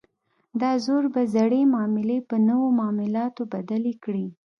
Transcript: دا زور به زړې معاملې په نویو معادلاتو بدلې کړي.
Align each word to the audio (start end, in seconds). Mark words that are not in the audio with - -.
دا 0.61 0.71
زور 0.85 1.03
به 1.13 1.21
زړې 1.35 1.61
معاملې 1.73 2.17
په 2.29 2.35
نویو 2.47 2.75
معادلاتو 2.79 3.41
بدلې 3.53 3.93
کړي. 4.03 4.27